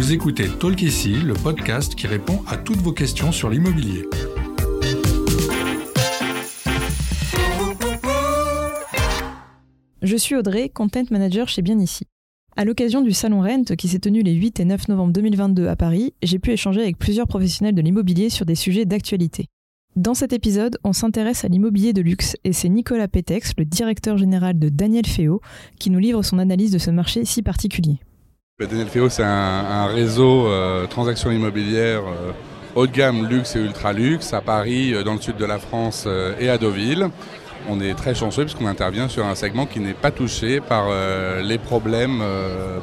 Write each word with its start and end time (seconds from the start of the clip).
Vous 0.00 0.14
écoutez 0.14 0.48
Talk 0.48 0.80
le 0.80 1.34
podcast 1.34 1.94
qui 1.94 2.06
répond 2.06 2.42
à 2.46 2.56
toutes 2.56 2.78
vos 2.78 2.92
questions 2.92 3.32
sur 3.32 3.50
l'immobilier. 3.50 4.08
Je 10.00 10.16
suis 10.16 10.36
Audrey, 10.36 10.70
Content 10.70 11.04
Manager 11.10 11.48
chez 11.48 11.60
Bien 11.60 11.78
Ici. 11.78 12.06
À 12.56 12.64
l'occasion 12.64 13.02
du 13.02 13.12
Salon 13.12 13.42
Rent 13.42 13.76
qui 13.76 13.88
s'est 13.88 13.98
tenu 13.98 14.22
les 14.22 14.32
8 14.32 14.60
et 14.60 14.64
9 14.64 14.88
novembre 14.88 15.12
2022 15.12 15.68
à 15.68 15.76
Paris, 15.76 16.14
j'ai 16.22 16.38
pu 16.38 16.52
échanger 16.52 16.80
avec 16.80 16.96
plusieurs 16.96 17.28
professionnels 17.28 17.74
de 17.74 17.82
l'immobilier 17.82 18.30
sur 18.30 18.46
des 18.46 18.54
sujets 18.54 18.86
d'actualité. 18.86 19.48
Dans 19.96 20.14
cet 20.14 20.32
épisode, 20.32 20.78
on 20.82 20.94
s'intéresse 20.94 21.44
à 21.44 21.48
l'immobilier 21.48 21.92
de 21.92 22.00
luxe 22.00 22.36
et 22.44 22.54
c'est 22.54 22.70
Nicolas 22.70 23.08
Pétex, 23.08 23.52
le 23.58 23.66
directeur 23.66 24.16
général 24.16 24.58
de 24.58 24.70
Daniel 24.70 25.04
Féo, 25.04 25.42
qui 25.78 25.90
nous 25.90 25.98
livre 25.98 26.22
son 26.22 26.38
analyse 26.38 26.70
de 26.70 26.78
ce 26.78 26.90
marché 26.90 27.26
si 27.26 27.42
particulier. 27.42 27.98
Bah, 28.60 28.66
Daniel 28.66 28.88
Féo, 28.88 29.08
c'est 29.08 29.24
un, 29.24 29.86
réseau 29.86 30.46
euh, 30.46 30.86
transactions 30.86 31.30
immobilières 31.30 32.02
euh, 32.02 32.32
haut 32.74 32.86
de 32.86 32.92
gamme, 32.92 33.26
luxe 33.26 33.56
et 33.56 33.58
ultra 33.58 33.94
luxe 33.94 34.34
à 34.34 34.42
Paris, 34.42 34.92
euh, 34.92 35.02
dans 35.02 35.14
le 35.14 35.20
sud 35.22 35.38
de 35.38 35.46
la 35.46 35.58
France 35.58 36.04
euh, 36.06 36.34
et 36.38 36.50
à 36.50 36.58
Deauville. 36.58 37.08
On 37.70 37.80
est 37.80 37.94
très 37.94 38.14
chanceux 38.14 38.44
puisqu'on 38.44 38.66
intervient 38.66 39.08
sur 39.08 39.24
un 39.24 39.34
segment 39.34 39.64
qui 39.64 39.80
n'est 39.80 39.94
pas 39.94 40.10
touché 40.10 40.60
par 40.60 40.88
les 41.42 41.58
problèmes 41.58 42.22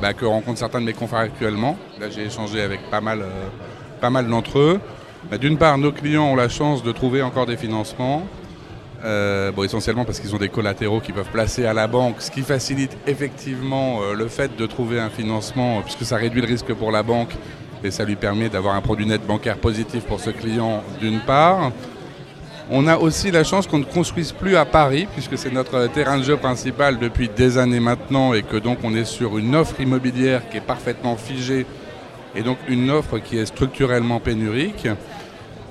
bah, 0.02 0.14
que 0.14 0.24
rencontrent 0.24 0.60
certains 0.60 0.80
de 0.82 0.86
mes 0.86 0.94
confrères 0.94 1.22
actuellement. 1.22 1.78
Là, 2.00 2.10
j'ai 2.12 2.26
échangé 2.26 2.62
avec 2.62 2.80
pas 2.92 3.02
mal, 3.02 3.24
mal 4.04 4.28
d'entre 4.28 4.60
eux. 4.60 4.80
Bah, 5.32 5.40
d'une 5.40 5.58
part, 5.58 5.80
nos 5.80 5.92
clients 5.92 6.26
ont 6.26 6.36
la 6.36 6.48
chance 6.48 6.84
de 6.84 6.92
trouver 6.92 7.24
encore 7.24 7.48
des 7.48 7.58
financements. 7.58 8.24
Euh, 9.06 9.52
essentiellement 9.64 10.06
parce 10.06 10.20
qu'ils 10.20 10.34
ont 10.34 10.40
des 10.40 10.50
collatéraux 10.50 11.00
qu'ils 11.02 11.14
peuvent 11.14 11.30
placer 11.32 11.68
à 11.68 11.74
la 11.74 11.86
banque, 11.86 12.16
ce 12.20 12.32
qui 12.32 12.42
facilite 12.42 12.98
effectivement 13.06 14.02
euh, 14.02 14.16
le 14.16 14.28
fait 14.28 14.58
de 14.58 14.66
trouver 14.66 15.00
un 15.00 15.10
financement, 15.10 15.82
puisque 15.84 16.04
ça 16.04 16.16
réduit 16.16 16.42
le 16.42 16.48
risque 16.48 16.74
pour 16.74 16.92
la 16.92 17.04
banque 17.04 17.36
et 17.84 17.92
ça 17.92 18.06
lui 18.06 18.16
permet 18.16 18.50
d'avoir 18.50 18.74
un 18.74 18.82
produit 18.82 19.06
net 19.06 19.24
bancaire 19.26 19.58
positif 19.58 20.04
pour 20.06 20.20
ce 20.20 20.32
client 20.32 20.82
d'une 21.00 21.20
part. 21.20 21.72
On 22.72 22.88
a 22.88 22.98
aussi 22.98 23.30
la 23.30 23.44
chance 23.44 23.68
qu'on 23.68 23.78
ne 23.78 23.84
construise 23.86 24.32
plus 24.32 24.56
à 24.56 24.66
Paris, 24.66 25.08
puisque 25.14 25.38
c'est 25.38 25.54
notre 25.54 25.88
terrain 25.88 26.18
de 26.18 26.24
jeu 26.24 26.36
principal 26.36 26.98
depuis 26.98 27.30
des 27.30 27.60
années 27.60 27.80
maintenant, 27.80 28.34
et 28.34 28.42
que 28.42 28.58
donc 28.58 28.80
on 28.84 28.96
est 28.96 29.06
sur 29.06 29.38
une 29.38 29.56
offre 29.56 29.80
immobilière 29.80 30.50
qui 30.50 30.58
est 30.58 30.62
parfaitement 30.62 31.16
figée, 31.16 31.66
et 32.36 32.42
donc 32.42 32.58
une 32.68 32.90
offre 32.90 33.20
qui 33.20 33.38
est 33.38 33.46
structurellement 33.46 34.20
pénurique. 34.20 34.88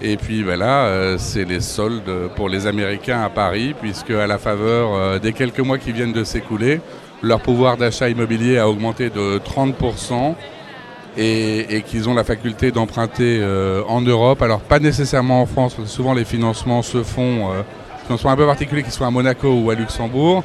Et 0.03 0.19
puis 0.19 0.43
voilà, 0.43 0.85
euh, 0.85 1.17
c'est 1.19 1.45
les 1.45 1.61
soldes 1.61 2.29
pour 2.37 2.51
les 2.51 2.67
Américains 2.67 3.23
à 3.23 3.31
Paris, 3.31 3.75
puisque 3.81 4.11
à 4.11 4.27
la 4.27 4.37
faveur 4.37 4.95
euh, 4.95 5.19
des 5.19 5.33
quelques 5.33 5.61
mois 5.61 5.79
qui 5.79 5.93
viennent 5.93 6.13
de 6.13 6.23
s'écouler, 6.23 6.81
leur 7.23 7.41
pouvoir 7.41 7.79
d'achat 7.79 8.11
immobilier 8.11 8.59
a 8.59 8.69
augmenté 8.69 9.09
de 9.09 9.39
30% 9.39 10.35
et, 11.17 11.83
qu'ils 11.87 12.11
ont 12.11 12.15
la 12.15 12.25
faculté 12.25 12.73
d'emprunter 12.73 13.39
euh, 13.41 13.83
en 13.89 14.03
Europe. 14.03 14.43
Alors 14.43 14.61
pas 14.61 14.81
nécessairement 14.81 15.41
en 15.41 15.47
France, 15.47 15.75
parce 15.75 15.89
que 15.89 15.95
souvent 15.95 16.13
les 16.13 16.27
financements 16.27 16.83
se 16.83 17.03
font, 17.03 17.49
financements 18.05 18.33
un 18.33 18.37
peu 18.37 18.47
particuliers, 18.47 18.83
qu'ils 18.83 18.93
soient 18.93 19.07
à 19.07 19.11
Monaco 19.11 19.49
ou 19.49 19.71
à 19.71 19.75
Luxembourg, 19.75 20.45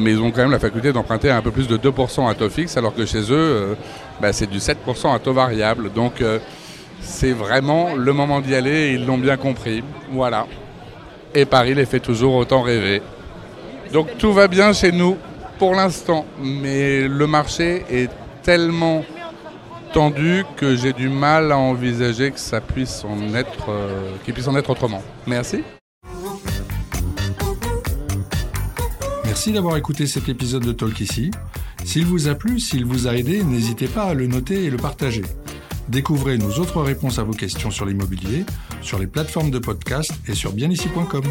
mais 0.00 0.12
ils 0.12 0.20
ont 0.20 0.30
quand 0.30 0.42
même 0.42 0.52
la 0.52 0.60
faculté 0.60 0.92
d'emprunter 0.92 1.28
un 1.28 1.42
peu 1.42 1.50
plus 1.50 1.66
de 1.66 1.76
2% 1.76 2.30
à 2.30 2.34
taux 2.34 2.48
fixe, 2.48 2.76
alors 2.76 2.94
que 2.94 3.04
chez 3.04 3.32
eux, 3.32 3.76
bah, 4.20 4.32
c'est 4.32 4.48
du 4.48 4.58
7% 4.58 5.12
à 5.12 5.18
taux 5.18 5.32
variable. 5.32 5.92
Donc 5.92 6.22
c'est 7.02 7.32
vraiment 7.32 7.94
le 7.94 8.12
moment 8.12 8.40
d'y 8.40 8.54
aller 8.54 8.70
et 8.70 8.92
ils 8.94 9.06
l'ont 9.06 9.18
bien 9.18 9.36
compris. 9.36 9.82
Voilà. 10.10 10.46
Et 11.34 11.44
Paris 11.44 11.74
les 11.74 11.86
fait 11.86 12.00
toujours 12.00 12.34
autant 12.34 12.62
rêver. 12.62 13.02
Donc 13.92 14.16
tout 14.18 14.32
va 14.32 14.48
bien 14.48 14.72
chez 14.72 14.92
nous 14.92 15.16
pour 15.58 15.74
l'instant, 15.74 16.24
mais 16.42 17.06
le 17.06 17.26
marché 17.26 17.84
est 17.90 18.10
tellement 18.42 19.04
tendu 19.92 20.44
que 20.56 20.74
j'ai 20.74 20.92
du 20.92 21.08
mal 21.08 21.52
à 21.52 21.58
envisager 21.58 22.30
que 22.30 22.40
ça 22.40 22.60
puisse 22.60 23.04
en 23.04 23.34
être, 23.34 23.68
euh, 23.68 24.16
qu'il 24.24 24.34
puisse 24.34 24.48
en 24.48 24.56
être 24.56 24.70
autrement. 24.70 25.02
Merci. 25.26 25.62
Merci 29.24 29.52
d'avoir 29.52 29.76
écouté 29.76 30.06
cet 30.06 30.28
épisode 30.28 30.64
de 30.64 30.72
Talk 30.72 31.00
ici. 31.00 31.30
S'il 31.84 32.06
vous 32.06 32.28
a 32.28 32.34
plu, 32.34 32.60
s'il 32.60 32.84
vous 32.84 33.06
a 33.06 33.16
aidé, 33.16 33.42
n'hésitez 33.42 33.88
pas 33.88 34.04
à 34.04 34.14
le 34.14 34.26
noter 34.26 34.64
et 34.64 34.70
le 34.70 34.76
partager. 34.76 35.22
Découvrez 35.88 36.38
nos 36.38 36.58
autres 36.58 36.80
réponses 36.80 37.18
à 37.18 37.24
vos 37.24 37.32
questions 37.32 37.70
sur 37.70 37.86
l'immobilier 37.86 38.44
sur 38.82 38.98
les 38.98 39.06
plateformes 39.06 39.50
de 39.50 39.58
podcast 39.58 40.12
et 40.28 40.34
sur 40.34 40.52
bienici.com. 40.52 41.22